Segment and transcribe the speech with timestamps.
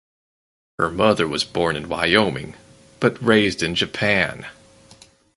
[0.79, 2.55] Her mother was born in Wyoming
[2.99, 4.47] but raised in Japan.